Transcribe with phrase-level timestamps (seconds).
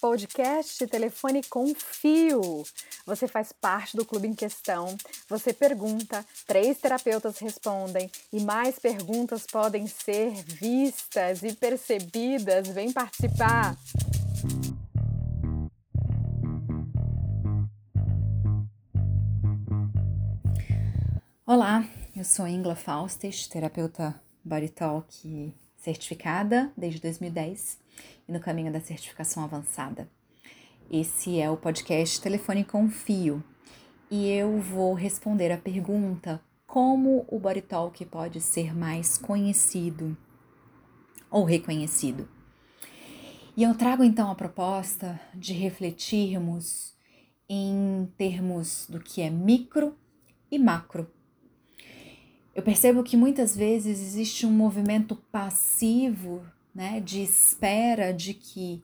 [0.00, 2.64] podcast Telefone com Fio.
[3.04, 4.96] Você faz parte do clube em questão,
[5.28, 12.68] você pergunta, três terapeutas respondem e mais perguntas podem ser vistas e percebidas.
[12.68, 13.76] Vem participar!
[21.46, 21.84] Olá,
[22.16, 27.79] eu sou Ingla Faustes, terapeuta Body Talk certificada desde 2010
[28.28, 30.08] e no caminho da certificação avançada.
[30.90, 33.42] Esse é o podcast Telefone com Fio
[34.10, 40.16] e eu vou responder a pergunta como o Body Talk pode ser mais conhecido
[41.30, 42.28] ou reconhecido.
[43.56, 46.94] E eu trago então a proposta de refletirmos
[47.48, 49.96] em termos do que é micro
[50.50, 51.10] e macro
[52.54, 56.42] eu percebo que muitas vezes existe um movimento passivo,
[56.74, 58.82] né, de espera de que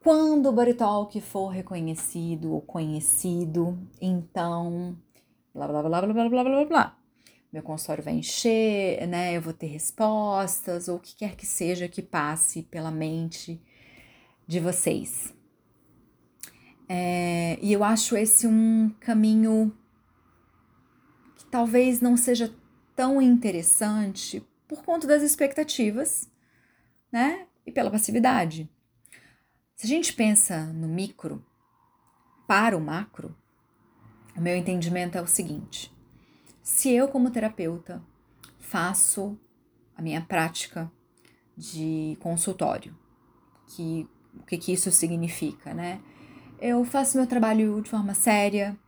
[0.00, 4.96] quando o body talk for reconhecido ou conhecido, então
[5.54, 6.96] blá blá blá blá blá blá blá blá.
[7.52, 9.36] Meu consultório vai encher, né?
[9.36, 13.60] Eu vou ter respostas ou o que quer que seja que passe pela mente
[14.46, 15.34] de vocês.
[16.88, 19.72] É, e eu acho esse um caminho
[21.36, 22.52] que talvez não seja
[22.96, 26.28] tão interessante por conta das expectativas,
[27.10, 27.46] né?
[27.66, 28.68] E pela passividade.
[29.76, 31.44] Se a gente pensa no micro
[32.46, 33.36] para o macro,
[34.36, 35.92] o meu entendimento é o seguinte:
[36.62, 38.02] se eu, como terapeuta,
[38.58, 39.38] faço
[39.96, 40.90] a minha prática
[41.56, 42.96] de consultório,
[43.66, 46.00] que o que, que isso significa, né?
[46.60, 48.78] Eu faço meu trabalho de forma séria,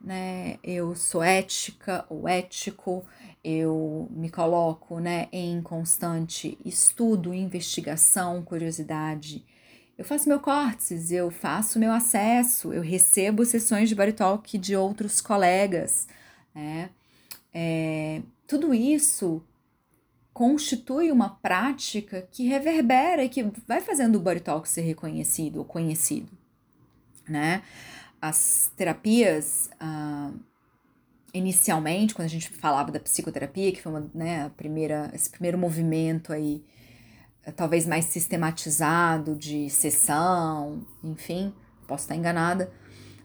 [0.00, 0.58] né?
[0.62, 3.04] Eu sou ética ou ético,
[3.42, 9.44] eu me coloco né, em constante estudo, investigação, curiosidade.
[9.96, 14.76] Eu faço meu córtex, eu faço meu acesso, eu recebo sessões de body talk de
[14.76, 16.06] outros colegas.
[16.54, 16.90] Né?
[17.52, 19.42] É, tudo isso
[20.32, 25.64] constitui uma prática que reverbera e que vai fazendo o body talk ser reconhecido ou
[25.64, 26.30] conhecido.
[27.28, 27.62] Né?
[28.20, 29.70] As terapias.
[29.80, 30.30] Ah,
[31.32, 35.58] inicialmente, quando a gente falava da psicoterapia, que foi uma, né, a primeira, esse primeiro
[35.58, 36.64] movimento aí,
[37.44, 41.52] eh, talvez mais sistematizado de sessão, enfim,
[41.86, 42.72] posso estar enganada,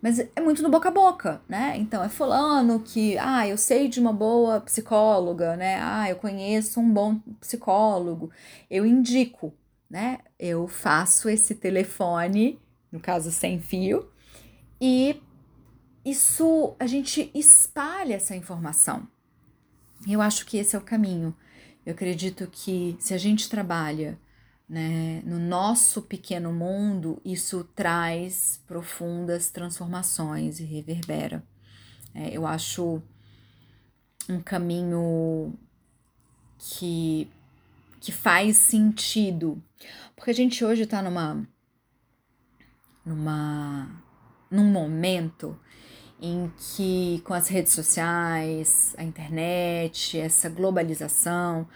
[0.00, 1.74] mas é muito no boca a boca, né?
[1.76, 5.78] Então é fulano que, ah, eu sei de uma boa psicóloga, né?
[5.80, 8.30] Ah, eu conheço um bom psicólogo,
[8.70, 9.54] eu indico,
[9.88, 10.18] né?
[10.38, 12.58] Eu faço esse telefone,
[12.90, 14.08] no caso sem fio,
[14.84, 15.22] e
[16.04, 19.06] isso a gente espalha essa informação.
[20.08, 21.32] Eu acho que esse é o caminho.
[21.86, 24.18] Eu acredito que se a gente trabalha
[24.68, 31.44] né, no nosso pequeno mundo, isso traz profundas transformações e reverbera.
[32.12, 33.00] É, eu acho
[34.28, 35.56] um caminho
[36.58, 37.30] que,
[38.00, 39.62] que faz sentido.
[40.16, 41.46] Porque a gente hoje está numa,
[43.06, 44.02] numa,
[44.52, 45.58] num momento
[46.20, 51.66] em que com as redes sociais, a internet, essa globalização,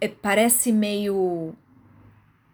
[0.00, 1.54] é, parece meio.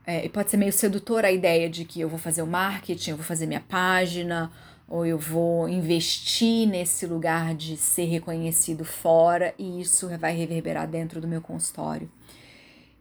[0.05, 3.17] É, pode ser meio sedutora a ideia de que eu vou fazer o marketing, eu
[3.17, 4.51] vou fazer minha página,
[4.89, 11.21] ou eu vou investir nesse lugar de ser reconhecido fora e isso vai reverberar dentro
[11.21, 12.11] do meu consultório.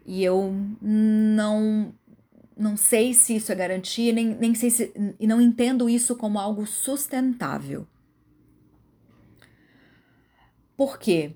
[0.05, 1.93] E eu não
[2.57, 4.93] não sei se isso é garantia, nem, nem sei se.
[5.19, 7.87] e não entendo isso como algo sustentável.
[10.75, 11.35] Por quê?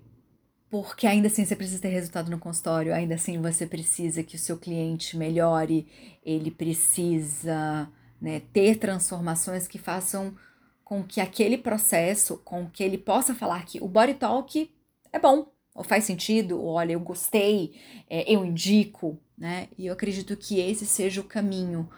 [0.70, 4.40] Porque ainda assim você precisa ter resultado no consultório, ainda assim você precisa que o
[4.40, 5.88] seu cliente melhore,
[6.24, 7.90] ele precisa
[8.20, 10.36] né, ter transformações que façam
[10.84, 14.72] com que aquele processo, com que ele possa falar que o body talk
[15.12, 15.52] é bom,
[15.84, 19.68] faz sentido, olha, eu gostei, é, eu indico, né?
[19.78, 21.90] E eu acredito que esse seja o caminho,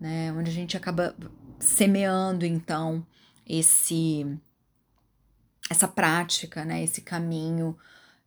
[0.00, 0.32] né?
[0.32, 1.14] Onde a gente acaba
[1.58, 3.06] semeando então
[3.46, 4.26] esse
[5.68, 6.82] essa prática, né?
[6.82, 7.76] Esse caminho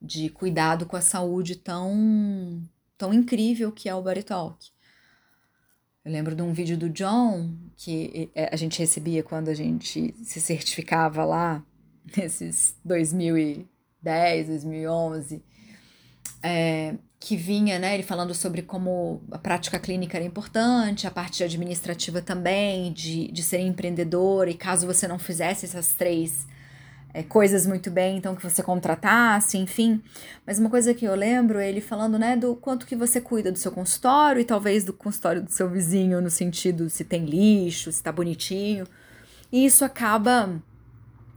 [0.02, 2.62] de cuidado com a saúde tão
[2.98, 4.70] tão incrível que é o Body Talk.
[6.06, 10.14] Eu lembro de um vídeo do John que é, a gente recebia quando a gente
[10.24, 11.66] se certificava lá,
[12.16, 12.76] nesses
[14.04, 15.44] 2010, 2011,
[16.42, 21.44] é, que vinha, né, ele falando sobre como a prática clínica era importante, a parte
[21.44, 26.48] administrativa também, de, de ser empreendedor, e caso você não fizesse essas três
[27.14, 30.02] é, coisas muito bem, então que você contratasse, enfim.
[30.46, 33.58] Mas uma coisa que eu lembro, ele falando, né, do quanto que você cuida do
[33.58, 38.02] seu consultório e talvez do consultório do seu vizinho, no sentido se tem lixo, se
[38.02, 38.86] tá bonitinho.
[39.52, 40.62] E isso acaba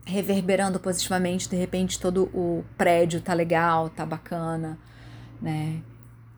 [0.05, 4.77] reverberando positivamente, de repente todo o prédio tá legal, tá bacana,
[5.41, 5.81] né?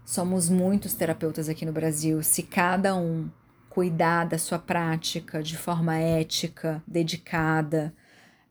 [0.06, 2.22] Somos muitos terapeutas aqui no Brasil.
[2.22, 3.30] Se cada um
[3.70, 7.94] cuidar da sua prática de forma ética, dedicada,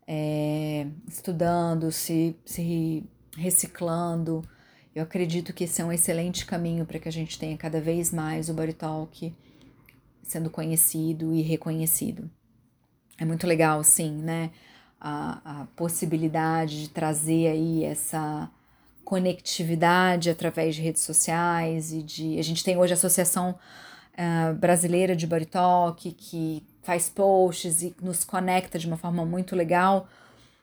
[0.07, 3.05] é, estudando, se, se
[3.37, 4.43] reciclando.
[4.95, 8.13] Eu acredito que esse é um excelente caminho para que a gente tenha cada vez
[8.13, 9.35] mais o Body Talk
[10.23, 12.31] sendo conhecido e reconhecido.
[13.19, 14.51] É muito legal, sim, né?
[15.07, 18.51] A, a possibilidade de trazer aí essa
[19.05, 22.39] conectividade através de redes sociais e de.
[22.39, 23.55] A gente tem hoje a Associação
[24.15, 30.09] uh, Brasileira de Talk, que faz posts e nos conecta de uma forma muito legal,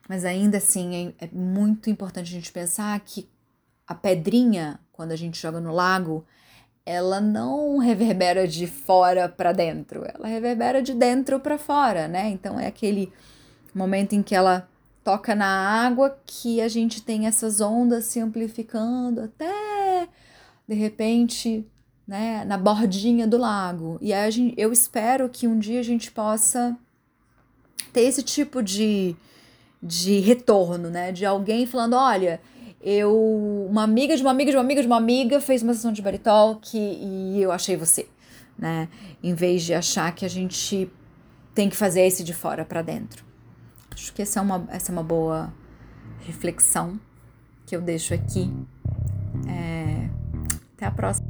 [0.10, 3.28] mas ainda assim é, é muito importante a gente pensar que
[3.88, 6.26] a pedrinha, quando a gente joga no lago,
[6.86, 12.30] ela não reverbera de fora para dentro, ela reverbera de dentro para fora, né?
[12.30, 13.12] Então é aquele
[13.78, 14.68] momento em que ela
[15.04, 15.48] toca na
[15.86, 20.08] água que a gente tem essas ondas se amplificando até
[20.68, 21.66] de repente
[22.08, 23.98] né, na bordinha do lago.
[24.02, 26.78] E aí gente, eu espero que um dia a gente possa
[27.92, 29.16] ter esse tipo de,
[29.82, 31.12] de retorno, né?
[31.12, 32.42] De alguém falando, olha,
[32.82, 33.68] eu.
[33.70, 36.02] Uma amiga de uma amiga de uma amiga de uma amiga fez uma sessão de
[36.02, 38.08] baritalk e eu achei você,
[38.58, 38.90] né?
[39.24, 40.90] Em vez de achar que a gente
[41.54, 43.31] tem que fazer esse de fora para dentro.
[43.94, 45.54] Acho que essa é uma, essa é uma boa
[46.22, 47.00] reflexão
[47.66, 48.52] que eu deixo aqui.
[49.48, 50.10] É,
[50.76, 51.21] até a próxima.